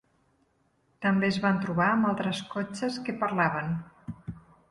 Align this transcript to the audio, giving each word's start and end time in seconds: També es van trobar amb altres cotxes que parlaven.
També 1.05 1.27
es 1.33 1.37
van 1.43 1.59
trobar 1.65 1.89
amb 1.97 2.09
altres 2.13 2.41
cotxes 2.55 2.99
que 3.09 3.17
parlaven. 3.25 3.73